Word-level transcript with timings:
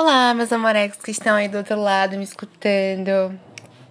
Olá, 0.00 0.32
meus 0.32 0.52
amorecos 0.52 1.00
que 1.00 1.10
estão 1.10 1.34
aí 1.34 1.48
do 1.48 1.58
outro 1.58 1.74
lado 1.74 2.16
me 2.16 2.22
escutando. 2.22 3.36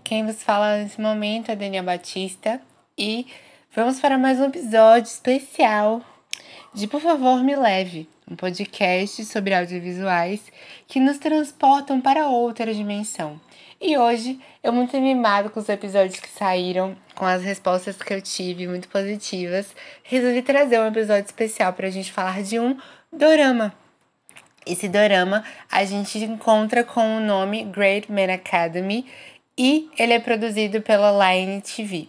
Quem 0.06 0.26
vos 0.26 0.42
fala 0.42 0.78
nesse 0.78 1.02
momento 1.02 1.52
é 1.52 1.56
Daniel 1.56 1.84
Batista 1.84 2.62
e 2.98 3.28
vamos 3.76 4.00
para 4.00 4.18
mais 4.18 4.40
um 4.40 4.46
episódio 4.46 5.10
especial 5.10 6.02
de 6.74 6.88
Por 6.88 7.02
Favor 7.02 7.44
Me 7.44 7.58
Leve, 7.58 8.08
um 8.26 8.38
podcast 8.38 9.26
sobre 9.26 9.54
audiovisuais 9.54 10.42
que 10.88 11.02
nos 11.02 11.18
transportam 11.18 12.00
para 12.00 12.30
outra 12.30 12.74
dimensão. 12.74 13.38
E 13.82 13.98
hoje 13.98 14.40
eu 14.64 14.72
muito 14.72 14.96
animado 14.96 15.50
com 15.50 15.60
os 15.60 15.68
episódios 15.68 16.22
que 16.22 16.30
saíram, 16.30 16.96
com 17.16 17.26
as 17.26 17.44
respostas 17.44 17.98
que 17.98 18.14
eu 18.14 18.22
tive 18.22 18.66
muito 18.66 18.88
positivas, 18.88 19.76
resolvi 20.04 20.42
trazer 20.42 20.80
um 20.80 20.88
episódio 20.88 21.26
especial 21.26 21.74
para 21.74 21.88
a 21.88 21.92
gente 21.92 22.14
falar 22.14 22.42
de 22.44 22.58
um 22.58 22.78
dorama 23.12 23.76
esse 24.68 24.88
dorama 24.88 25.44
a 25.72 25.84
gente 25.86 26.18
encontra 26.20 26.84
com 26.84 27.18
o 27.18 27.20
nome 27.20 27.64
Great 27.66 28.12
Man 28.12 28.34
Academy 28.34 29.06
e 29.58 29.90
ele 29.98 30.14
é 30.14 30.20
produzido 30.20 30.82
pela 30.82 31.12
Line 31.34 31.62
TV. 31.62 32.08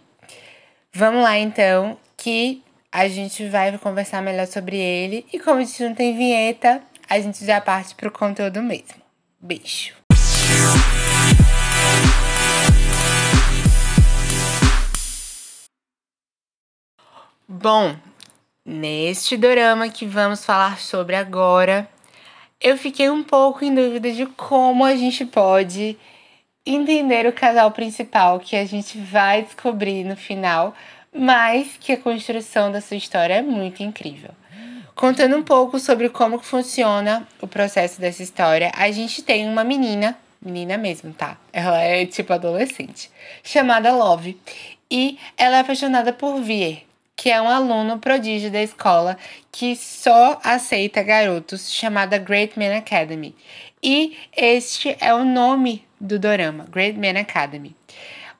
Vamos 0.93 1.23
lá 1.23 1.39
então, 1.39 1.97
que 2.17 2.63
a 2.91 3.09
gente 3.09 3.47
vai 3.49 3.77
conversar 3.79 4.23
melhor 4.23 4.47
sobre 4.47 4.77
ele 4.77 5.27
e 5.33 5.39
como 5.39 5.59
a 5.61 5.65
gente 5.65 5.83
não 5.83 5.95
tem 5.95 6.17
vinheta, 6.17 6.83
a 7.09 7.21
gente 7.21 7.45
já 7.45 7.61
parte 7.61 7.95
pro 7.95 8.11
conteúdo 8.11 8.63
mesmo. 8.63 8.97
Beijo. 9.41 9.95
Bom, 17.47 17.97
neste 18.65 19.35
dorama 19.37 19.89
que 19.89 20.05
vamos 20.07 20.45
falar 20.45 20.79
sobre 20.79 21.17
agora, 21.17 21.89
eu 22.61 22.77
fiquei 22.77 23.09
um 23.09 23.23
pouco 23.23 23.65
em 23.65 23.75
dúvida 23.75 24.11
de 24.13 24.27
como 24.27 24.85
a 24.85 24.97
gente 24.97 25.25
pode 25.25 25.97
entender 26.67 27.27
o 27.27 27.33
casal 27.33 27.71
principal 27.71 28.41
que 28.41 28.57
a 28.57 28.65
gente 28.65 28.99
vai 28.99 29.43
descobrir 29.43 30.05
no 30.05 30.17
final, 30.17 30.75
mas 31.15 31.77
que 31.81 31.93
a 31.93 31.97
construção 31.97 32.71
da 32.71 32.81
sua 32.81 32.97
história 32.97 33.35
é 33.35 33.43
muito 33.43 33.83
incrível. 33.83 34.31
Contando 34.95 35.37
um 35.37 35.43
pouco 35.43 35.79
sobre 35.79 36.09
como 36.09 36.41
funciona 36.41 37.27
o 37.41 37.47
processo 37.47 38.01
dessa 38.01 38.23
história, 38.23 38.73
a 38.75 38.91
gente 38.91 39.23
tem 39.23 39.49
uma 39.49 39.63
menina, 39.63 40.19
menina 40.43 40.77
mesmo, 40.77 41.13
tá? 41.13 41.39
Ela 41.53 41.81
é 41.81 42.05
tipo 42.05 42.33
adolescente, 42.33 43.09
chamada 43.45 43.93
Love, 43.93 44.37
e 44.91 45.17
ela 45.37 45.59
é 45.59 45.61
apaixonada 45.61 46.13
por 46.13 46.41
Vier, 46.43 46.83
que 47.19 47.31
é 47.31 47.43
um 47.43 47.49
aluno 47.49 47.99
prodígio 47.99 48.49
da 48.49 48.63
escola 48.63 49.19
que 49.51 49.75
só 49.75 50.39
aceita 50.45 51.03
garotos, 51.03 51.69
chamada 51.69 52.17
Great 52.17 52.57
Man 52.57 52.77
Academy. 52.77 53.35
E 53.83 54.17
este 54.37 54.97
é 55.01 55.13
o 55.13 55.25
nome 55.25 55.85
do 56.01 56.17
dorama, 56.17 56.67
Great 56.71 56.97
Man 56.97 57.19
Academy. 57.19 57.75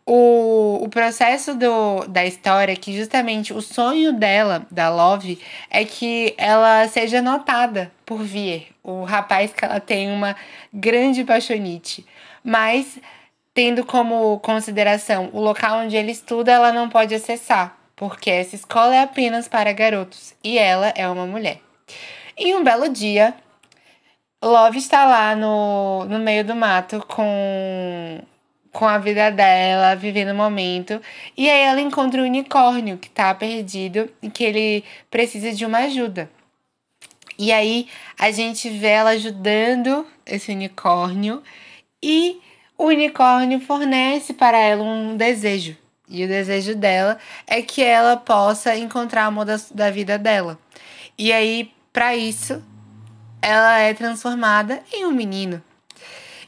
O, 0.07 0.79
o 0.81 0.89
processo 0.89 1.57
do, 1.57 2.07
da 2.07 2.25
história, 2.25 2.77
que 2.77 2.97
justamente 2.97 3.53
o 3.53 3.61
sonho 3.61 4.13
dela, 4.13 4.65
da 4.71 4.89
Love, 4.89 5.41
é 5.69 5.85
que 5.85 6.33
ela 6.39 6.87
seja 6.87 7.21
notada 7.21 7.91
por 8.07 8.23
Vier, 8.23 8.69
o 8.85 9.03
rapaz 9.03 9.53
que 9.53 9.65
ela 9.65 9.81
tem 9.81 10.09
uma 10.13 10.37
grande 10.73 11.25
paixonite. 11.25 12.07
Mas, 12.45 12.97
tendo 13.53 13.85
como 13.85 14.39
consideração 14.39 15.31
o 15.33 15.41
local 15.41 15.81
onde 15.81 15.97
ele 15.97 16.13
estuda, 16.13 16.53
ela 16.53 16.73
não 16.73 16.89
pode 16.89 17.13
acessar 17.13 17.78
porque 17.99 18.31
essa 18.31 18.55
escola 18.55 18.95
é 18.95 19.03
apenas 19.03 19.49
para 19.49 19.73
garotos 19.73 20.33
e 20.43 20.57
ela 20.57 20.93
é 20.97 21.07
uma 21.09 21.27
mulher. 21.27 21.61
Em 22.37 22.55
um 22.55 22.63
belo 22.63 22.89
dia, 22.89 23.35
Love 24.43 24.79
está 24.79 25.05
lá 25.05 25.35
no, 25.35 26.05
no 26.05 26.21
meio 26.21 26.45
do 26.45 26.55
mato 26.55 27.05
com, 27.09 28.23
com 28.73 28.87
a 28.87 28.99
vida 28.99 29.33
dela, 29.33 29.97
vivendo 29.97 30.31
o 30.31 30.35
momento, 30.37 31.03
e 31.37 31.51
aí 31.51 31.63
ela 31.63 31.81
encontra 31.81 32.23
um 32.23 32.27
unicórnio 32.27 32.99
que 32.99 33.09
está 33.09 33.35
perdido 33.35 34.09
e 34.23 34.31
que 34.31 34.45
ele 34.45 34.85
precisa 35.11 35.53
de 35.53 35.67
uma 35.67 35.79
ajuda. 35.79 36.31
E 37.37 37.53
aí 37.53 37.89
a 38.17 38.31
gente 38.31 38.71
vê 38.71 38.89
ela 38.89 39.11
ajudando 39.11 40.07
esse 40.25 40.53
unicórnio 40.53 41.43
e 42.01 42.41
o 42.77 42.85
unicórnio 42.87 43.61
fornece 43.61 44.33
para 44.33 44.57
ela 44.57 44.85
um 44.85 45.17
desejo 45.17 45.77
e 46.09 46.25
o 46.25 46.29
desejo 46.29 46.75
dela 46.75 47.19
é 47.47 47.61
que 47.61 47.83
ela 47.83 48.17
possa 48.17 48.77
encontrar 48.77 49.25
o 49.25 49.29
amor 49.29 49.45
da, 49.45 49.57
da 49.73 49.91
vida 49.91 50.19
dela. 50.19 50.59
E 51.17 51.33
aí, 51.33 51.73
para 51.93 52.17
isso, 52.17 52.63
ela 53.43 53.79
é 53.79 53.93
transformada 53.93 54.83
em 54.93 55.05
um 55.05 55.13
menino. 55.13 55.63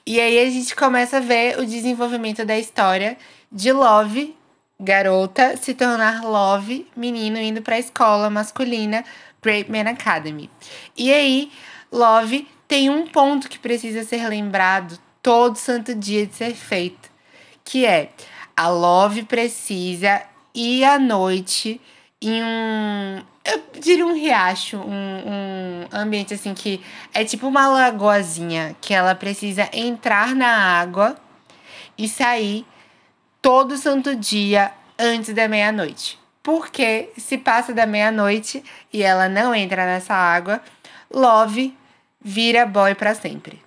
E 0.07 0.21
aí 0.21 0.39
a 0.39 0.51
gente 0.51 0.75
começa 0.75 1.19
a 1.19 1.21
ver 1.21 1.59
o 1.59 1.67
desenvolvimento 1.67 2.45
da 2.45 2.59
história 2.59 3.17
de 3.53 3.71
Love, 3.73 4.35
garota, 4.79 5.57
se 5.57 5.75
tornar 5.75 6.23
Love, 6.23 6.87
menino 6.97 7.39
indo 7.39 7.61
para 7.63 7.77
a 7.77 7.79
escola 7.79 8.31
masculina 8.31 9.05
Great 9.43 9.71
Man 9.71 9.91
Academy. 9.91 10.49
E 10.97 11.13
aí, 11.13 11.53
Love 11.93 12.49
tem 12.67 12.89
um 12.89 13.07
ponto 13.07 13.49
que 13.49 13.59
precisa 13.59 14.05
ser 14.05 14.27
lembrado 14.29 14.99
todo 15.23 15.57
santo 15.57 15.95
dia 15.95 16.27
de 16.27 16.35
ser 16.35 16.55
feito, 16.55 17.11
que 17.65 17.85
é 17.85 18.11
a 18.61 18.69
Love 18.69 19.23
precisa 19.23 20.21
ir 20.55 20.85
à 20.85 20.99
noite 20.99 21.81
em 22.21 22.45
um. 22.45 23.23
Eu 23.43 23.63
diria 23.81 24.07
um 24.07 24.13
riacho, 24.13 24.77
um, 24.77 24.83
um 24.85 25.89
ambiente 25.91 26.35
assim 26.35 26.53
que 26.53 26.85
é 27.15 27.25
tipo 27.25 27.49
uma 27.49 27.69
lagoazinha 27.69 28.77
que 28.79 28.93
ela 28.93 29.15
precisa 29.15 29.67
entrar 29.73 30.35
na 30.35 30.79
água 30.79 31.17
e 31.97 32.07
sair 32.07 32.67
todo 33.41 33.79
santo 33.79 34.15
dia 34.15 34.71
antes 34.99 35.33
da 35.33 35.49
meia-noite. 35.49 36.19
Porque 36.43 37.09
se 37.17 37.39
passa 37.39 37.73
da 37.73 37.87
meia-noite 37.87 38.63
e 38.93 39.03
ela 39.03 39.27
não 39.27 39.55
entra 39.55 39.87
nessa 39.87 40.13
água, 40.13 40.61
Love 41.11 41.75
vira 42.21 42.67
boy 42.67 42.95
para 42.95 43.15
sempre. 43.15 43.63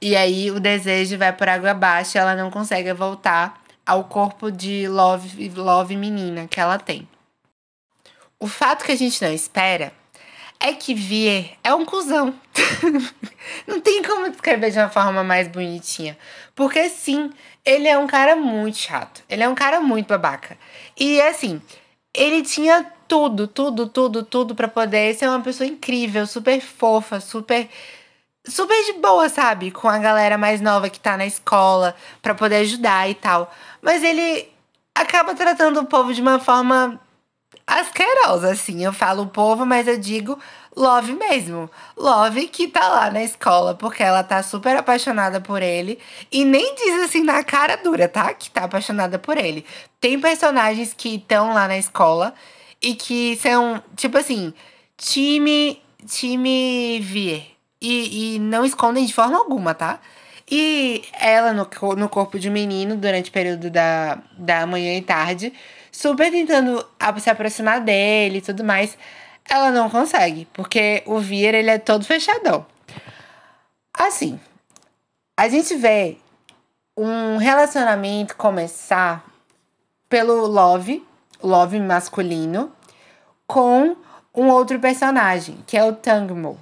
E 0.00 0.14
aí 0.14 0.48
o 0.52 0.60
desejo 0.60 1.18
vai 1.18 1.32
por 1.32 1.48
água 1.48 1.72
abaixo, 1.72 2.16
ela 2.18 2.36
não 2.36 2.52
consegue 2.52 2.92
voltar 2.92 3.61
ao 3.86 4.04
corpo 4.04 4.50
de 4.50 4.86
Love, 4.88 5.48
Love 5.50 5.96
menina 5.96 6.46
que 6.48 6.60
ela 6.60 6.78
tem. 6.78 7.08
O 8.38 8.46
fato 8.46 8.84
que 8.84 8.92
a 8.92 8.96
gente 8.96 9.22
não 9.22 9.32
espera 9.32 9.92
é 10.58 10.72
que 10.72 10.94
Vier 10.94 11.56
é 11.62 11.74
um 11.74 11.84
cuzão. 11.84 12.34
não 13.66 13.80
tem 13.80 14.02
como 14.02 14.30
descrever 14.30 14.70
de 14.70 14.78
uma 14.78 14.88
forma 14.88 15.24
mais 15.24 15.48
bonitinha. 15.48 16.16
Porque 16.54 16.88
sim, 16.88 17.30
ele 17.64 17.88
é 17.88 17.98
um 17.98 18.06
cara 18.06 18.36
muito 18.36 18.78
chato. 18.78 19.22
Ele 19.28 19.42
é 19.42 19.48
um 19.48 19.54
cara 19.54 19.80
muito 19.80 20.08
babaca. 20.08 20.56
E 20.96 21.20
assim, 21.20 21.60
ele 22.14 22.42
tinha 22.42 22.84
tudo, 23.08 23.46
tudo, 23.46 23.88
tudo, 23.88 24.22
tudo 24.22 24.54
para 24.54 24.68
poder 24.68 25.14
ser 25.14 25.28
uma 25.28 25.40
pessoa 25.40 25.66
incrível, 25.66 26.26
super 26.26 26.60
fofa, 26.60 27.20
super 27.20 27.68
super 28.46 28.84
de 28.84 28.94
boa, 28.94 29.28
sabe? 29.28 29.70
Com 29.70 29.88
a 29.88 29.98
galera 29.98 30.36
mais 30.38 30.60
nova 30.60 30.90
que 30.90 31.00
tá 31.00 31.16
na 31.16 31.26
escola, 31.26 31.94
para 32.20 32.34
poder 32.34 32.56
ajudar 32.56 33.08
e 33.08 33.14
tal. 33.14 33.52
Mas 33.80 34.02
ele 34.02 34.48
acaba 34.94 35.34
tratando 35.34 35.80
o 35.80 35.86
povo 35.86 36.12
de 36.12 36.20
uma 36.20 36.38
forma 36.38 37.00
asquerosa, 37.66 38.52
assim. 38.52 38.84
Eu 38.84 38.92
falo 38.92 39.22
o 39.22 39.28
povo, 39.28 39.64
mas 39.64 39.86
eu 39.86 39.98
digo 39.98 40.38
Love 40.76 41.12
mesmo. 41.12 41.70
Love 41.96 42.48
que 42.48 42.66
tá 42.66 42.88
lá 42.88 43.10
na 43.10 43.22
escola 43.22 43.74
porque 43.74 44.02
ela 44.02 44.22
tá 44.24 44.42
super 44.42 44.76
apaixonada 44.76 45.40
por 45.40 45.62
ele. 45.62 45.98
E 46.30 46.44
nem 46.44 46.74
diz 46.74 47.02
assim 47.02 47.22
na 47.22 47.44
cara 47.44 47.76
dura, 47.76 48.08
tá? 48.08 48.32
Que 48.32 48.50
tá 48.50 48.64
apaixonada 48.64 49.18
por 49.18 49.36
ele. 49.36 49.66
Tem 50.00 50.18
personagens 50.18 50.94
que 50.94 51.16
estão 51.16 51.52
lá 51.52 51.68
na 51.68 51.76
escola 51.76 52.34
e 52.80 52.94
que 52.94 53.36
são, 53.36 53.82
tipo 53.96 54.18
assim, 54.18 54.52
time. 54.96 55.80
Time 56.04 56.98
Vier 57.00 57.51
e, 57.82 58.36
e 58.36 58.38
não 58.38 58.64
escondem 58.64 59.04
de 59.04 59.12
forma 59.12 59.36
alguma, 59.36 59.74
tá? 59.74 59.98
E 60.48 61.04
ela, 61.18 61.52
no, 61.52 61.68
no 61.96 62.08
corpo 62.08 62.38
de 62.38 62.48
menino, 62.48 62.96
durante 62.96 63.30
o 63.30 63.32
período 63.32 63.70
da, 63.70 64.18
da 64.38 64.66
manhã 64.66 64.96
e 64.96 65.02
tarde, 65.02 65.52
super 65.90 66.30
tentando 66.30 66.86
se 67.18 67.28
aproximar 67.28 67.80
dele 67.80 68.38
e 68.38 68.42
tudo 68.42 68.62
mais, 68.62 68.96
ela 69.48 69.70
não 69.70 69.90
consegue, 69.90 70.46
porque 70.52 71.02
o 71.06 71.18
Vir, 71.18 71.54
ele 71.54 71.70
é 71.70 71.78
todo 71.78 72.04
fechadão. 72.04 72.64
Assim, 73.92 74.38
a 75.36 75.48
gente 75.48 75.74
vê 75.74 76.18
um 76.96 77.36
relacionamento 77.36 78.36
começar 78.36 79.24
pelo 80.08 80.46
love, 80.46 81.04
love 81.42 81.80
masculino, 81.80 82.70
com 83.46 83.96
um 84.34 84.48
outro 84.48 84.78
personagem, 84.78 85.58
que 85.66 85.76
é 85.76 85.84
o 85.84 85.94
Tangmo. 85.94 86.58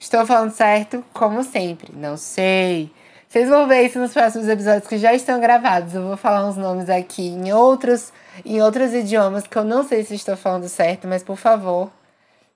Estou 0.00 0.24
falando 0.24 0.50
certo, 0.50 1.04
como 1.12 1.44
sempre. 1.44 1.92
Não 1.94 2.16
sei. 2.16 2.90
Vocês 3.28 3.50
vão 3.50 3.68
ver 3.68 3.82
isso 3.82 3.98
nos 3.98 4.14
próximos 4.14 4.48
episódios 4.48 4.88
que 4.88 4.96
já 4.96 5.12
estão 5.12 5.38
gravados. 5.38 5.94
Eu 5.94 6.02
vou 6.02 6.16
falar 6.16 6.48
uns 6.48 6.56
nomes 6.56 6.88
aqui 6.88 7.28
em 7.28 7.52
outros, 7.52 8.10
em 8.42 8.62
outros 8.62 8.94
idiomas 8.94 9.46
que 9.46 9.58
eu 9.58 9.62
não 9.62 9.86
sei 9.86 10.02
se 10.02 10.14
estou 10.14 10.38
falando 10.38 10.66
certo, 10.70 11.06
mas 11.06 11.22
por 11.22 11.36
favor, 11.36 11.92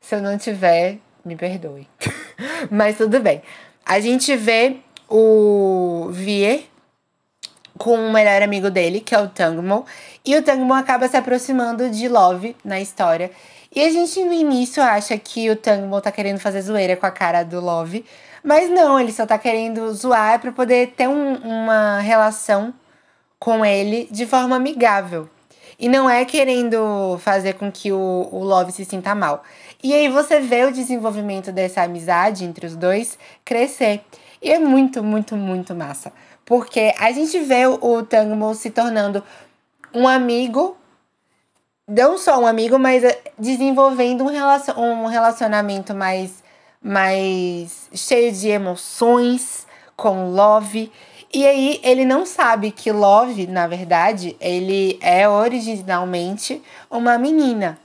se 0.00 0.14
eu 0.14 0.22
não 0.22 0.38
tiver, 0.38 0.96
me 1.22 1.36
perdoe. 1.36 1.86
mas 2.70 2.96
tudo 2.96 3.20
bem. 3.20 3.42
a 3.84 4.00
gente 4.00 4.34
vê 4.36 4.78
o 5.08 6.08
Vier 6.12 6.62
com 7.76 7.94
o 7.94 8.12
melhor 8.12 8.40
amigo 8.40 8.70
dele, 8.70 9.00
que 9.00 9.14
é 9.14 9.18
o 9.18 9.28
Tangmo, 9.28 9.84
e 10.24 10.34
o 10.34 10.42
Tangmo 10.42 10.72
acaba 10.72 11.08
se 11.08 11.16
aproximando 11.16 11.90
de 11.90 12.08
Love 12.08 12.56
na 12.64 12.80
história. 12.80 13.30
E 13.74 13.82
a 13.82 13.90
gente 13.90 14.22
no 14.24 14.32
início 14.32 14.82
acha 14.82 15.18
que 15.18 15.50
o 15.50 15.56
Tangmo 15.56 16.00
tá 16.00 16.12
querendo 16.12 16.38
fazer 16.38 16.62
zoeira 16.62 16.96
com 16.96 17.06
a 17.06 17.10
cara 17.10 17.42
do 17.42 17.60
Love, 17.60 18.04
mas 18.42 18.70
não, 18.70 19.00
ele 19.00 19.12
só 19.12 19.26
tá 19.26 19.36
querendo 19.36 19.92
zoar 19.92 20.38
para 20.38 20.52
poder 20.52 20.92
ter 20.96 21.08
um, 21.08 21.34
uma 21.36 21.98
relação 21.98 22.72
com 23.38 23.64
ele 23.64 24.06
de 24.10 24.26
forma 24.26 24.54
amigável. 24.54 25.28
E 25.78 25.88
não 25.88 26.08
é 26.08 26.24
querendo 26.24 27.18
fazer 27.18 27.54
com 27.54 27.72
que 27.72 27.90
o, 27.90 28.28
o 28.30 28.44
Love 28.44 28.70
se 28.70 28.84
sinta 28.84 29.12
mal. 29.12 29.42
E 29.82 29.92
aí 29.92 30.08
você 30.08 30.38
vê 30.38 30.64
o 30.64 30.72
desenvolvimento 30.72 31.50
dessa 31.50 31.82
amizade 31.82 32.44
entre 32.44 32.66
os 32.66 32.76
dois 32.76 33.18
crescer. 33.44 34.02
E 34.40 34.52
é 34.52 34.58
muito, 34.58 35.02
muito, 35.02 35.34
muito 35.34 35.74
massa. 35.74 36.12
Porque 36.44 36.94
a 36.98 37.10
gente 37.10 37.40
vê 37.40 37.66
o 37.66 38.02
Tangmo 38.04 38.54
se 38.54 38.70
tornando 38.70 39.24
um 39.92 40.06
amigo, 40.06 40.76
não 41.86 42.16
só 42.16 42.40
um 42.40 42.46
amigo, 42.46 42.78
mas 42.78 43.04
eh, 43.04 43.20
desenvolvendo 43.38 44.24
um, 44.24 44.80
um 44.80 45.06
relacionamento 45.06 45.94
mais, 45.94 46.42
mais 46.82 47.88
cheio 47.94 48.32
de 48.32 48.48
emoções 48.48 49.66
com 49.96 50.30
Love. 50.30 50.90
E 51.32 51.46
aí 51.46 51.80
ele 51.82 52.04
não 52.04 52.24
sabe 52.24 52.70
que 52.70 52.90
Love, 52.90 53.46
na 53.46 53.66
verdade, 53.66 54.36
ele 54.40 54.98
é 55.02 55.28
originalmente 55.28 56.62
uma 56.90 57.18
menina. 57.18 57.78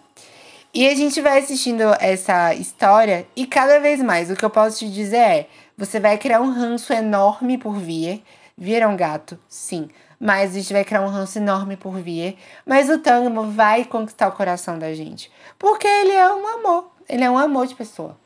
E 0.73 0.87
a 0.87 0.95
gente 0.95 1.19
vai 1.19 1.39
assistindo 1.39 1.81
essa 1.99 2.53
história 2.53 3.25
e 3.35 3.47
cada 3.47 3.79
vez 3.79 4.01
mais 4.01 4.29
o 4.29 4.35
que 4.35 4.45
eu 4.45 4.51
posso 4.51 4.79
te 4.79 4.89
dizer 4.89 5.17
é, 5.17 5.47
você 5.75 5.99
vai 5.99 6.15
criar 6.17 6.41
um 6.41 6.51
ranço 6.51 6.93
enorme 6.93 7.57
por 7.57 7.73
Vier. 7.73 8.19
Vier 8.55 8.83
é 8.83 8.87
um 8.87 8.95
gato, 8.95 9.39
sim, 9.47 9.89
mas 10.19 10.51
a 10.51 10.53
gente 10.55 10.73
vai 10.73 10.83
criar 10.83 11.01
um 11.01 11.07
ranço 11.07 11.37
enorme 11.37 11.77
por 11.77 11.93
Vier. 11.99 12.35
Mas 12.65 12.89
o 12.89 12.99
Tangmo 12.99 13.51
vai 13.51 13.85
conquistar 13.85 14.27
o 14.27 14.33
coração 14.33 14.77
da 14.77 14.93
gente, 14.93 15.31
porque 15.57 15.87
ele 15.87 16.11
é 16.11 16.31
um 16.33 16.45
amor, 16.45 16.91
ele 17.07 17.23
é 17.23 17.31
um 17.31 17.37
amor 17.37 17.67
de 17.67 17.75
pessoa. 17.75 18.17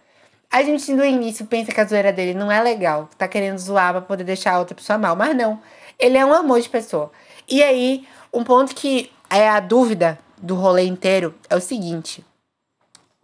A 0.52 0.62
gente 0.64 0.92
no 0.94 1.06
início 1.06 1.46
pensa 1.46 1.72
que 1.72 1.82
a 1.82 1.86
zoeira 1.86 2.14
dele 2.14 2.34
não 2.34 2.52
é 2.52 2.62
legal, 2.62 3.10
tá 3.18 3.28
querendo 3.28 3.58
zoar 3.58 3.92
pra 3.92 4.02
poder 4.02 4.24
deixar 4.24 4.54
a 4.54 4.60
outra 4.60 4.76
pessoa 4.76 4.98
mal, 4.98 5.16
mas 5.16 5.36
não. 5.36 5.60
Ele 6.00 6.18
é 6.18 6.26
um 6.26 6.34
amor 6.34 6.62
de 6.62 6.70
pessoa. 6.70 7.12
E 7.48 7.62
aí, 7.62 8.08
um 8.32 8.44
ponto 8.44 8.76
que 8.76 9.12
é 9.30 9.50
a 9.50 9.60
dúvida 9.60 10.20
do 10.38 10.56
rolê 10.56 10.84
inteiro 10.84 11.34
é 11.50 11.56
o 11.56 11.62
seguinte: 11.62 12.24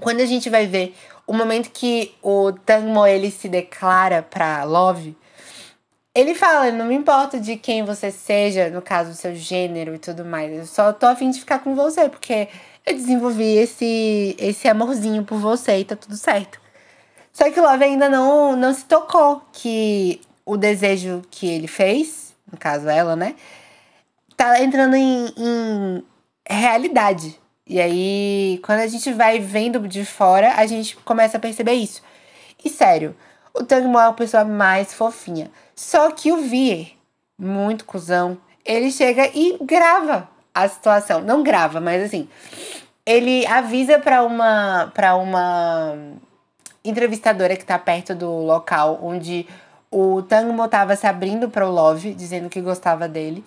quando 0.01 0.21
a 0.21 0.25
gente 0.25 0.49
vai 0.49 0.65
ver 0.65 0.95
o 1.27 1.33
momento 1.33 1.69
que 1.69 2.15
o 2.23 2.51
Tangmo 2.51 3.05
ele 3.05 3.29
se 3.29 3.47
declara 3.47 4.23
pra 4.23 4.63
Love, 4.63 5.15
ele 6.19 6.35
fala, 6.35 6.69
não 6.71 6.85
me 6.85 6.95
importa 6.95 7.39
de 7.39 7.55
quem 7.55 7.83
você 7.83 8.11
seja, 8.11 8.69
no 8.69 8.81
caso, 8.81 9.11
do 9.11 9.15
seu 9.15 9.33
gênero 9.33 9.95
e 9.95 9.99
tudo 9.99 10.25
mais. 10.25 10.51
Eu 10.51 10.65
só 10.65 10.91
tô 10.91 11.05
afim 11.05 11.29
de 11.29 11.39
ficar 11.39 11.59
com 11.59 11.75
você, 11.75 12.09
porque 12.09 12.49
eu 12.85 12.93
desenvolvi 12.93 13.55
esse, 13.57 14.35
esse 14.37 14.67
amorzinho 14.67 15.23
por 15.23 15.39
você 15.39 15.79
e 15.79 15.85
tá 15.85 15.95
tudo 15.95 16.17
certo. 16.17 16.59
Só 17.31 17.49
que 17.49 17.59
o 17.59 17.63
Love 17.63 17.85
ainda 17.85 18.09
não, 18.09 18.55
não 18.55 18.73
se 18.73 18.83
tocou 18.83 19.41
que 19.53 20.19
o 20.45 20.57
desejo 20.57 21.21
que 21.31 21.47
ele 21.47 21.67
fez, 21.67 22.35
no 22.51 22.57
caso 22.57 22.89
ela, 22.89 23.15
né, 23.15 23.35
tá 24.35 24.61
entrando 24.61 24.95
em, 24.95 25.33
em 25.37 26.03
realidade. 26.49 27.39
E 27.65 27.79
aí, 27.79 28.59
quando 28.63 28.79
a 28.79 28.87
gente 28.87 29.13
vai 29.13 29.39
vendo 29.39 29.87
de 29.87 30.03
fora, 30.03 30.55
a 30.55 30.65
gente 30.65 30.97
começa 30.97 31.37
a 31.37 31.39
perceber 31.39 31.73
isso. 31.73 32.01
E 32.65 32.69
sério, 32.69 33.15
o 33.53 33.63
Tangmo 33.63 33.99
é 33.99 34.05
a 34.05 34.13
pessoa 34.13 34.43
mais 34.43 34.93
fofinha. 34.93 35.51
Só 35.75 36.11
que 36.11 36.31
o 36.31 36.37
Vier, 36.37 36.91
muito 37.37 37.85
cuzão, 37.85 38.37
ele 38.65 38.91
chega 38.91 39.29
e 39.33 39.57
grava 39.61 40.29
a 40.53 40.67
situação. 40.67 41.21
Não 41.21 41.41
grava, 41.41 41.79
mas 41.79 42.03
assim, 42.03 42.27
ele 43.05 43.45
avisa 43.47 43.97
para 43.99 44.23
uma 44.23 44.91
para 44.93 45.15
uma 45.15 45.95
entrevistadora 46.83 47.55
que 47.55 47.65
tá 47.65 47.79
perto 47.79 48.13
do 48.13 48.29
local 48.29 48.99
onde 49.01 49.47
o 49.91 50.21
Tangmo 50.21 50.67
tava 50.67 50.95
se 50.95 51.07
abrindo 51.07 51.49
para 51.49 51.67
o 51.67 51.71
Love, 51.71 52.13
dizendo 52.13 52.49
que 52.49 52.61
gostava 52.61 53.07
dele. 53.07 53.43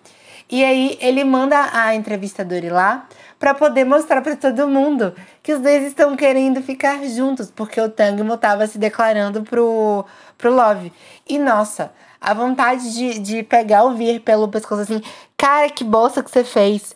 E 0.51 0.65
aí 0.65 0.99
ele 1.01 1.25
manda 1.25 1.71
a 1.73 1.95
entrevistadora 1.95 2.67
ir 2.67 2.71
lá 2.71 3.09
para 3.39 3.55
poder 3.55 3.85
mostrar 3.85 4.21
para 4.21 4.37
todo 4.37 4.69
mundo 4.69 5.15
que 5.43 5.53
os 5.53 5.61
dois 5.61 5.85
estão 5.85 6.17
querendo 6.17 6.63
ficar 6.63 7.03
juntos, 7.05 7.51
porque 7.51 7.81
o 7.81 7.89
Tangmo 7.89 8.37
tava 8.37 8.67
se 8.67 8.79
declarando 8.79 9.43
pro, 9.43 10.05
pro 10.37 10.55
Love. 10.55 10.93
E 11.29 11.39
nossa, 11.39 11.93
a 12.21 12.35
vontade 12.35 12.93
de, 12.93 13.19
de 13.19 13.43
pegar 13.43 13.85
o 13.85 13.95
Vir 13.95 14.21
pelo 14.21 14.49
pescoço 14.49 14.83
assim, 14.83 15.03
cara, 15.37 15.71
que 15.71 15.85
bosta 15.85 16.23
que 16.23 16.31
você 16.31 16.45
fez. 16.45 16.95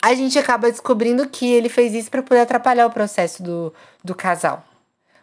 A 0.00 0.14
gente 0.14 0.38
acaba 0.38 0.70
descobrindo 0.70 1.28
que 1.28 1.50
ele 1.52 1.68
fez 1.68 1.92
isso 1.94 2.10
para 2.10 2.22
poder 2.22 2.42
atrapalhar 2.42 2.86
o 2.86 2.90
processo 2.90 3.42
do, 3.42 3.74
do 4.04 4.14
casal 4.14 4.62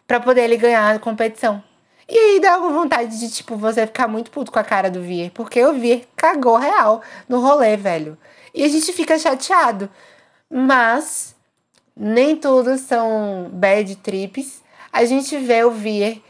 para 0.06 0.20
poder 0.20 0.42
ele 0.42 0.56
ganhar 0.56 0.94
a 0.94 0.98
competição. 0.98 1.62
E 2.08 2.16
aí 2.16 2.40
dá 2.40 2.58
uma 2.58 2.72
vontade 2.72 3.18
de, 3.18 3.30
tipo, 3.30 3.56
você 3.56 3.86
ficar 3.86 4.06
muito 4.06 4.30
puto 4.30 4.52
com 4.52 4.58
a 4.58 4.64
cara 4.64 4.88
do 4.88 5.02
Vir, 5.02 5.30
porque 5.32 5.64
o 5.64 5.72
Vir 5.72 6.06
cagou 6.14 6.56
real 6.56 7.02
no 7.28 7.40
rolê, 7.40 7.76
velho. 7.76 8.16
E 8.54 8.62
a 8.64 8.68
gente 8.68 8.92
fica 8.92 9.18
chateado. 9.18 9.90
Mas 10.48 11.34
nem 11.96 12.36
tudo 12.36 12.78
são 12.78 13.50
bad 13.52 13.96
trips. 13.96 14.62
A 14.92 15.04
gente 15.04 15.36
vê 15.38 15.64
o 15.64 15.70
Vir 15.72 16.22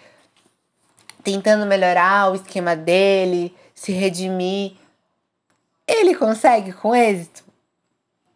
tentando 1.23 1.67
melhorar 1.67 2.31
o 2.31 2.37
esquema 2.37 2.75
dele, 2.75 3.55
se 3.75 3.93
redimir. 3.93 4.72
Ele 5.87 6.14
consegue 6.14 6.72
com 6.72 6.94
êxito? 6.94 7.44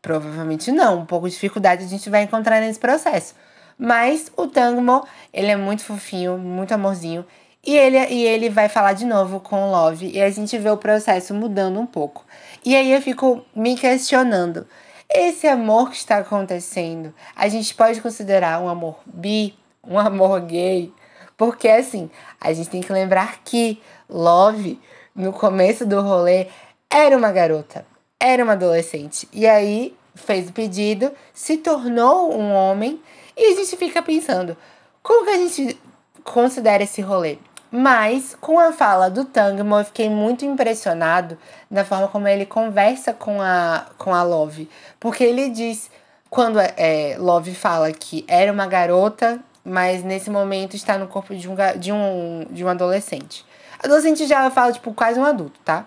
Provavelmente 0.02 0.70
não. 0.70 1.00
Um 1.00 1.06
pouco 1.06 1.28
de 1.28 1.34
dificuldade 1.34 1.84
a 1.84 1.88
gente 1.88 2.10
vai 2.10 2.22
encontrar 2.22 2.60
nesse 2.60 2.78
processo. 2.78 3.34
Mas 3.82 4.30
o 4.36 4.46
Tangmo, 4.46 5.02
ele 5.32 5.50
é 5.50 5.56
muito 5.56 5.82
fofinho, 5.82 6.36
muito 6.36 6.74
amorzinho. 6.74 7.24
E 7.64 7.74
ele, 7.74 7.96
e 8.12 8.26
ele 8.26 8.50
vai 8.50 8.68
falar 8.68 8.92
de 8.92 9.06
novo 9.06 9.40
com 9.40 9.56
o 9.56 9.70
Love 9.70 10.10
e 10.10 10.20
a 10.20 10.28
gente 10.28 10.58
vê 10.58 10.68
o 10.68 10.76
processo 10.76 11.32
mudando 11.32 11.80
um 11.80 11.86
pouco. 11.86 12.26
E 12.62 12.76
aí 12.76 12.92
eu 12.92 13.00
fico 13.00 13.42
me 13.56 13.78
questionando: 13.78 14.66
esse 15.08 15.46
amor 15.46 15.88
que 15.88 15.96
está 15.96 16.18
acontecendo, 16.18 17.14
a 17.34 17.48
gente 17.48 17.74
pode 17.74 18.02
considerar 18.02 18.60
um 18.60 18.68
amor 18.68 18.98
bi, 19.06 19.54
um 19.82 19.98
amor 19.98 20.40
gay? 20.42 20.92
Porque 21.34 21.68
assim, 21.68 22.10
a 22.38 22.52
gente 22.52 22.68
tem 22.68 22.82
que 22.82 22.92
lembrar 22.92 23.40
que 23.42 23.80
Love, 24.10 24.78
no 25.14 25.32
começo 25.32 25.86
do 25.86 26.02
rolê, 26.02 26.48
era 26.90 27.16
uma 27.16 27.32
garota, 27.32 27.86
era 28.18 28.44
uma 28.44 28.52
adolescente. 28.52 29.26
E 29.32 29.46
aí 29.46 29.96
fez 30.14 30.50
o 30.50 30.52
pedido, 30.52 31.10
se 31.32 31.56
tornou 31.56 32.34
um 32.34 32.52
homem 32.52 33.00
e 33.36 33.52
a 33.52 33.56
gente 33.56 33.76
fica 33.76 34.02
pensando, 34.02 34.56
como 35.02 35.24
que 35.24 35.30
a 35.30 35.36
gente 35.36 35.80
considera 36.24 36.82
esse 36.82 37.00
rolê? 37.00 37.38
Mas 37.70 38.36
com 38.40 38.58
a 38.58 38.72
fala 38.72 39.08
do 39.08 39.24
Tangmo, 39.24 39.76
eu 39.76 39.84
fiquei 39.84 40.10
muito 40.10 40.44
impressionado 40.44 41.38
da 41.70 41.84
forma 41.84 42.08
como 42.08 42.26
ele 42.26 42.44
conversa 42.44 43.12
com 43.12 43.40
a, 43.40 43.86
com 43.96 44.12
a 44.12 44.24
Love. 44.24 44.68
Porque 44.98 45.22
ele 45.22 45.48
diz, 45.50 45.88
quando 46.28 46.58
é, 46.58 47.16
Love 47.16 47.54
fala 47.54 47.92
que 47.92 48.24
era 48.26 48.52
uma 48.52 48.66
garota, 48.66 49.38
mas 49.64 50.02
nesse 50.02 50.30
momento 50.30 50.74
está 50.74 50.98
no 50.98 51.06
corpo 51.06 51.34
de 51.34 51.48
um, 51.48 51.54
de 51.78 51.92
um, 51.92 52.46
de 52.50 52.64
um 52.64 52.68
adolescente. 52.68 53.46
Adolescente 53.82 54.26
já 54.26 54.50
fala, 54.50 54.72
tipo, 54.72 54.92
quase 54.92 55.20
um 55.20 55.24
adulto, 55.24 55.58
tá? 55.64 55.86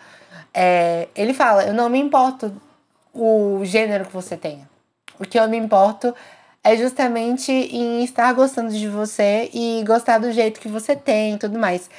É, 0.53 1.09
ele 1.15 1.33
fala, 1.33 1.65
eu 1.65 1.73
não 1.73 1.89
me 1.89 1.99
importo 1.99 2.53
o 3.13 3.59
gênero 3.63 4.05
que 4.05 4.13
você 4.13 4.37
tenha. 4.37 4.69
O 5.19 5.25
que 5.25 5.37
eu 5.37 5.47
me 5.49 5.57
importo 5.57 6.15
é 6.63 6.77
justamente 6.77 7.51
em 7.51 8.03
estar 8.03 8.31
gostando 8.33 8.71
de 8.71 8.87
você 8.87 9.49
e 9.53 9.83
gostar 9.85 10.17
do 10.17 10.31
jeito 10.31 10.61
que 10.61 10.67
você 10.67 10.95
tem 10.95 11.35
e 11.35 11.37
tudo 11.37 11.59
mais. 11.59 11.89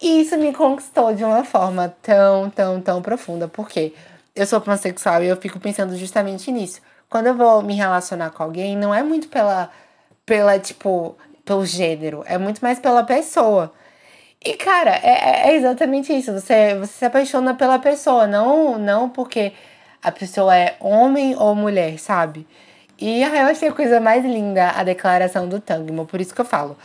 E 0.00 0.20
isso 0.22 0.36
me 0.38 0.52
conquistou 0.52 1.14
de 1.14 1.24
uma 1.24 1.44
forma 1.44 1.94
tão, 2.02 2.50
tão, 2.50 2.80
tão 2.80 3.02
profunda, 3.02 3.48
porque 3.48 3.92
eu 4.34 4.46
sou 4.46 4.60
pansexual 4.60 5.22
e 5.22 5.28
eu 5.28 5.36
fico 5.36 5.60
pensando 5.60 5.96
justamente 5.96 6.50
nisso. 6.52 6.80
Quando 7.08 7.26
eu 7.26 7.36
vou 7.36 7.62
me 7.62 7.74
relacionar 7.74 8.30
com 8.30 8.42
alguém, 8.42 8.76
não 8.76 8.94
é 8.94 9.02
muito 9.02 9.28
pela, 9.28 9.70
pela 10.24 10.58
tipo, 10.58 11.16
pelo 11.44 11.66
gênero, 11.66 12.24
é 12.26 12.38
muito 12.38 12.60
mais 12.60 12.78
pela 12.78 13.04
pessoa. 13.04 13.72
E, 14.44 14.54
cara, 14.54 14.96
é, 15.02 15.50
é 15.50 15.54
exatamente 15.54 16.12
isso. 16.12 16.32
Você, 16.32 16.74
você 16.76 16.92
se 16.92 17.04
apaixona 17.04 17.54
pela 17.54 17.78
pessoa, 17.78 18.26
não, 18.26 18.78
não 18.78 19.08
porque 19.08 19.52
a 20.02 20.10
pessoa 20.10 20.56
é 20.56 20.76
homem 20.80 21.36
ou 21.36 21.54
mulher, 21.54 21.98
sabe? 21.98 22.46
E 23.02 23.24
eu 23.24 23.46
achei 23.46 23.68
a 23.68 23.72
coisa 23.72 23.98
mais 23.98 24.24
linda 24.24 24.70
a 24.70 24.84
declaração 24.84 25.48
do 25.48 25.58
Tangmo, 25.58 26.06
por 26.06 26.20
isso 26.20 26.32
que 26.32 26.40
eu 26.40 26.44
falo. 26.44 26.76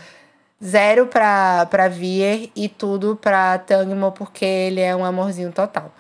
Zero 0.64 1.06
pra, 1.06 1.68
pra 1.68 1.88
Vier 1.88 2.50
e 2.56 2.68
tudo 2.68 3.16
pra 3.16 3.60
Tangmo, 3.60 4.12
porque 4.12 4.44
ele 4.44 4.82
é 4.82 4.96
um 4.96 5.06
amorzinho 5.06 5.52
total. 5.52 5.92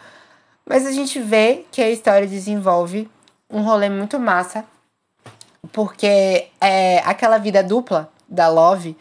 Mas 0.65 0.87
a 0.87 0.91
gente 0.91 1.19
vê 1.19 1.65
que 1.71 1.83
a 1.83 1.91
história 1.91 2.25
desenvolve 2.27 3.07
um 3.47 3.61
rolê 3.61 3.89
muito 3.89 4.19
massa, 4.19 4.65
porque 5.71 6.47
é, 6.59 6.97
aquela 7.05 7.37
vida 7.37 7.61
dupla 7.61 8.09
da 8.27 8.49
Love 8.49 8.97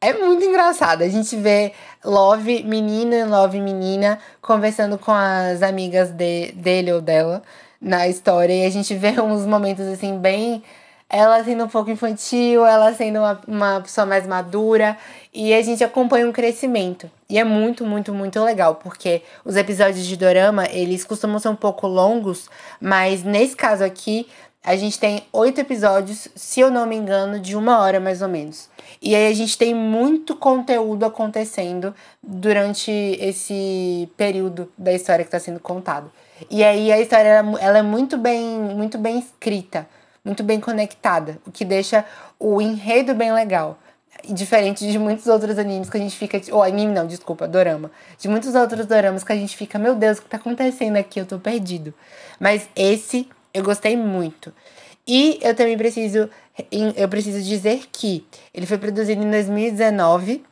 é 0.00 0.14
muito 0.14 0.44
engraçado. 0.44 1.02
A 1.02 1.08
gente 1.08 1.36
vê 1.36 1.72
Love 2.04 2.64
menino 2.64 3.14
e 3.14 3.22
Love 3.22 3.60
menina 3.60 4.18
conversando 4.42 4.98
com 4.98 5.12
as 5.12 5.62
amigas 5.62 6.10
de, 6.10 6.50
dele 6.56 6.92
ou 6.92 7.00
dela 7.00 7.44
na 7.80 8.08
história. 8.08 8.52
E 8.52 8.64
a 8.64 8.70
gente 8.70 8.94
vê 8.94 9.10
uns 9.20 9.46
momentos 9.46 9.86
assim 9.86 10.18
bem 10.18 10.62
ela 11.08 11.42
sendo 11.44 11.64
um 11.64 11.68
pouco 11.68 11.90
infantil, 11.90 12.66
ela 12.66 12.92
sendo 12.92 13.20
uma, 13.20 13.40
uma 13.46 13.80
pessoa 13.80 14.04
mais 14.04 14.26
madura, 14.26 14.98
e 15.32 15.54
a 15.54 15.62
gente 15.62 15.84
acompanha 15.84 16.26
um 16.26 16.32
crescimento. 16.32 17.08
E 17.28 17.38
é 17.38 17.44
muito, 17.44 17.86
muito, 17.86 18.12
muito 18.12 18.42
legal, 18.42 18.76
porque 18.76 19.22
os 19.44 19.56
episódios 19.56 20.04
de 20.04 20.16
Dorama, 20.16 20.66
eles 20.66 21.04
costumam 21.04 21.38
ser 21.38 21.48
um 21.48 21.56
pouco 21.56 21.86
longos, 21.86 22.48
mas 22.80 23.22
nesse 23.22 23.54
caso 23.54 23.84
aqui, 23.84 24.26
a 24.64 24.74
gente 24.74 24.98
tem 24.98 25.22
oito 25.32 25.60
episódios, 25.60 26.26
se 26.34 26.58
eu 26.58 26.72
não 26.72 26.86
me 26.86 26.96
engano, 26.96 27.38
de 27.38 27.54
uma 27.54 27.78
hora 27.78 28.00
mais 28.00 28.20
ou 28.20 28.26
menos. 28.28 28.68
E 29.00 29.14
aí 29.14 29.30
a 29.30 29.34
gente 29.34 29.56
tem 29.56 29.72
muito 29.72 30.34
conteúdo 30.34 31.04
acontecendo 31.04 31.94
durante 32.20 32.90
esse 32.90 34.08
período 34.16 34.68
da 34.76 34.92
história 34.92 35.24
que 35.24 35.28
está 35.28 35.38
sendo 35.38 35.60
contado. 35.60 36.10
E 36.50 36.62
aí 36.62 36.92
a 36.92 37.00
história 37.00 37.44
ela 37.60 37.78
é 37.78 37.82
muito 37.82 38.16
bem, 38.18 38.58
muito 38.58 38.98
bem 38.98 39.18
escrita 39.18 39.86
muito 40.26 40.42
bem 40.42 40.58
conectada, 40.58 41.38
o 41.46 41.52
que 41.52 41.64
deixa 41.64 42.04
o 42.36 42.60
enredo 42.60 43.14
bem 43.14 43.32
legal. 43.32 43.78
Diferente 44.28 44.90
de 44.90 44.98
muitos 44.98 45.28
outros 45.28 45.56
animes 45.56 45.88
que 45.88 45.96
a 45.96 46.00
gente 46.00 46.16
fica. 46.16 46.40
Ou 46.50 46.62
anime 46.64 46.92
não, 46.92 47.06
desculpa, 47.06 47.46
dorama. 47.46 47.92
De 48.18 48.28
muitos 48.28 48.56
outros 48.56 48.86
doramas 48.86 49.22
que 49.22 49.32
a 49.32 49.36
gente 49.36 49.56
fica, 49.56 49.78
meu 49.78 49.94
Deus, 49.94 50.18
o 50.18 50.22
que 50.22 50.28
tá 50.28 50.36
acontecendo 50.36 50.96
aqui? 50.96 51.20
Eu 51.20 51.26
tô 51.26 51.38
perdido. 51.38 51.94
Mas 52.40 52.68
esse 52.74 53.28
eu 53.54 53.62
gostei 53.62 53.96
muito. 53.96 54.52
E 55.06 55.38
eu 55.40 55.54
também 55.54 55.78
preciso. 55.78 56.28
Eu 56.96 57.08
preciso 57.08 57.40
dizer 57.40 57.84
que 57.92 58.26
ele 58.52 58.66
foi 58.66 58.78
produzido 58.78 59.22
em 59.22 59.30
2019. 59.30 60.44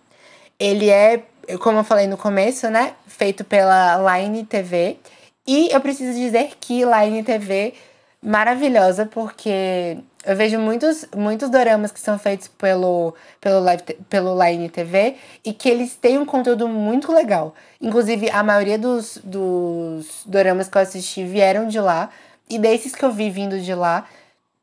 Ele 0.61 0.89
é, 0.89 1.25
como 1.59 1.79
eu 1.79 1.85
falei 1.85 2.07
no 2.07 2.17
começo, 2.17 2.71
né? 2.71 2.95
Feito 3.09 3.43
pela 3.43 3.97
Line 4.19 4.45
TV. 4.45 4.99
E 5.47 5.69
eu 5.71 5.81
preciso 5.81 6.19
dizer 6.19 6.53
que 6.61 6.83
Line 6.85 7.23
TV 7.23 7.75
maravilhosa, 8.23 9.05
porque 9.05 9.99
eu 10.25 10.35
vejo 10.35 10.59
muitos, 10.59 11.07
muitos 11.15 11.51
doramas 11.51 11.93
que 11.93 12.01
são 12.01 12.19
feitos 12.19 12.49
pelo, 12.49 13.15
pelo, 13.39 13.61
live, 13.61 13.83
pelo 14.09 14.43
Line 14.43 14.71
TV 14.71 15.17
e 15.45 15.53
que 15.53 15.69
eles 15.69 15.95
têm 15.95 16.19
um 16.19 16.25
conteúdo 16.25 16.67
muito 16.67 17.13
legal. 17.13 17.55
Inclusive, 17.79 18.31
a 18.31 18.43
maioria 18.43 18.79
dos, 18.79 19.19
dos 19.23 20.23
doramas 20.25 20.69
que 20.69 20.79
eu 20.79 20.83
assisti 20.83 21.25
vieram 21.25 21.69
de 21.69 21.79
lá. 21.79 22.09
E 22.49 22.59
desses 22.59 22.95
que 22.95 23.05
eu 23.05 23.13
vi 23.13 23.29
vindo 23.29 23.61
de 23.61 23.75
lá, 23.75 24.07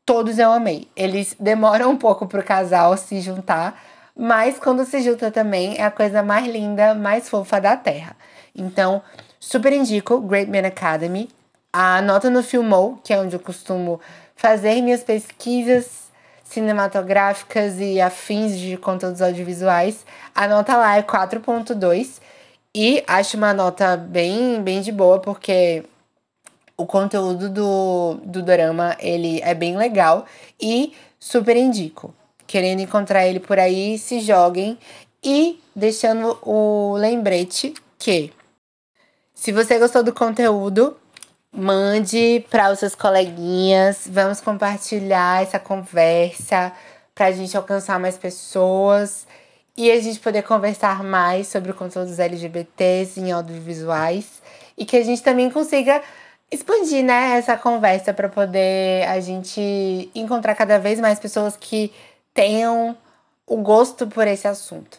todos 0.04 0.38
eu 0.38 0.50
amei. 0.50 0.88
Eles 0.96 1.36
demoram 1.38 1.90
um 1.90 1.96
pouco 1.96 2.26
pro 2.26 2.42
casal 2.42 2.96
se 2.96 3.20
juntar, 3.20 3.80
mas 4.16 4.58
quando 4.58 4.84
se 4.84 5.00
junta 5.00 5.30
também 5.30 5.76
é 5.78 5.84
a 5.84 5.90
coisa 5.90 6.22
mais 6.22 6.46
linda, 6.46 6.94
mais 6.94 7.28
fofa 7.28 7.60
da 7.60 7.76
Terra. 7.76 8.16
Então, 8.54 9.02
super 9.42 9.72
indico 9.72 10.20
Great 10.20 10.48
Man 10.48 10.66
Academy. 10.68 11.28
A 11.72 12.00
nota 12.00 12.30
no 12.30 12.44
Filmou, 12.44 13.00
que 13.02 13.12
é 13.12 13.18
onde 13.18 13.34
eu 13.34 13.40
costumo 13.40 14.00
fazer 14.36 14.80
minhas 14.80 15.02
pesquisas 15.02 16.02
cinematográficas 16.44 17.80
e 17.80 18.00
afins 18.00 18.56
de 18.56 18.76
conteúdos 18.76 19.20
audiovisuais, 19.20 20.06
a 20.34 20.46
nota 20.46 20.76
lá 20.76 20.96
é 20.96 21.02
4.2 21.02 22.20
e 22.74 23.02
acho 23.06 23.36
uma 23.36 23.52
nota 23.52 23.96
bem, 23.96 24.62
bem 24.62 24.80
de 24.80 24.92
boa, 24.92 25.18
porque 25.18 25.82
o 26.76 26.86
conteúdo 26.86 27.48
do, 27.48 28.20
do 28.22 28.42
drama 28.42 28.96
ele 29.00 29.40
é 29.42 29.54
bem 29.54 29.76
legal 29.76 30.24
e 30.60 30.94
super 31.18 31.56
indico. 31.56 32.14
Querendo 32.46 32.80
encontrar 32.80 33.26
ele 33.26 33.40
por 33.40 33.58
aí, 33.58 33.98
se 33.98 34.20
joguem. 34.20 34.78
E 35.24 35.60
deixando 35.74 36.36
o 36.42 36.96
lembrete 36.96 37.72
que 37.98 38.32
se 39.42 39.50
você 39.50 39.76
gostou 39.76 40.04
do 40.04 40.12
conteúdo, 40.12 40.96
Mande 41.54 42.46
para 42.48 42.72
os 42.72 42.78
seus 42.78 42.94
coleguinhas. 42.94 44.08
Vamos 44.10 44.40
compartilhar 44.40 45.42
essa 45.42 45.58
conversa 45.58 46.72
para 47.14 47.26
a 47.26 47.30
gente 47.30 47.54
alcançar 47.54 48.00
mais 48.00 48.16
pessoas 48.16 49.26
e 49.76 49.90
a 49.90 50.00
gente 50.00 50.18
poder 50.18 50.44
conversar 50.44 51.04
mais 51.04 51.48
sobre 51.48 51.74
conteúdos 51.74 52.18
LGBTs 52.18 53.20
em 53.20 53.32
audiovisuais 53.32 54.40
e 54.78 54.86
que 54.86 54.96
a 54.96 55.04
gente 55.04 55.22
também 55.22 55.50
consiga 55.50 56.00
expandir 56.50 57.04
né, 57.04 57.36
essa 57.36 57.54
conversa 57.54 58.14
para 58.14 58.30
poder 58.30 59.06
a 59.08 59.20
gente 59.20 60.10
encontrar 60.14 60.54
cada 60.54 60.78
vez 60.78 60.98
mais 61.00 61.18
pessoas 61.18 61.54
que 61.54 61.92
tenham 62.32 62.96
o 63.46 63.58
gosto 63.58 64.06
por 64.06 64.26
esse 64.26 64.48
assunto. 64.48 64.98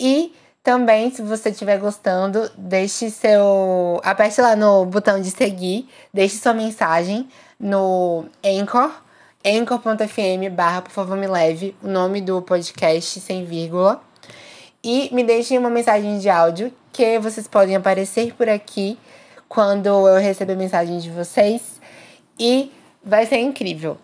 E 0.00 0.34
também, 0.64 1.10
se 1.10 1.20
você 1.20 1.50
estiver 1.50 1.78
gostando, 1.78 2.50
deixe 2.56 3.10
seu. 3.10 4.00
Aperte 4.02 4.40
lá 4.40 4.56
no 4.56 4.86
botão 4.86 5.20
de 5.20 5.30
seguir, 5.30 5.86
deixe 6.12 6.38
sua 6.38 6.54
mensagem 6.54 7.28
no 7.60 8.24
Anchor, 8.42 8.90
anchor.fm 9.44 10.50
barra 10.50 10.80
por 10.80 10.90
favor 10.90 11.18
me 11.18 11.26
leve, 11.26 11.76
o 11.82 11.86
nome 11.86 12.22
do 12.22 12.40
podcast 12.40 13.20
sem 13.20 13.44
vírgula. 13.44 14.02
E 14.82 15.14
me 15.14 15.22
deixem 15.22 15.58
uma 15.58 15.68
mensagem 15.68 16.18
de 16.18 16.30
áudio 16.30 16.72
que 16.90 17.18
vocês 17.18 17.46
podem 17.46 17.76
aparecer 17.76 18.34
por 18.34 18.48
aqui 18.48 18.98
quando 19.46 19.86
eu 19.86 20.18
receber 20.18 20.56
mensagem 20.56 20.98
de 20.98 21.10
vocês. 21.10 21.78
E 22.40 22.72
vai 23.04 23.26
ser 23.26 23.38
incrível. 23.38 23.98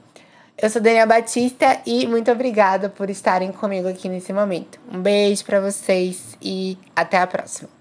Eu 0.62 0.69
sou 0.69 0.83
Daniela 0.83 1.07
Batista 1.07 1.81
e 1.87 2.07
muito 2.07 2.31
obrigada 2.31 2.90
por 2.90 3.09
estarem 3.09 3.50
comigo 3.50 3.88
aqui 3.88 4.11
nesse 4.11 4.31
momento. 4.31 4.79
Um 4.93 5.00
beijo 5.00 5.43
para 5.43 5.59
vocês 5.59 6.37
e 6.43 6.76
até 6.95 7.17
a 7.17 7.26
próxima. 7.26 7.80